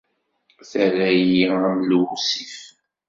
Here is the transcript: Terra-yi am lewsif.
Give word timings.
Terra-yi 0.69 1.41
am 1.67 1.77
lewsif. 1.89 2.55